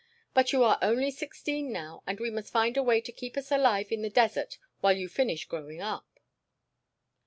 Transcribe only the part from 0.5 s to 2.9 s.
you are only sixteen now, and we must find a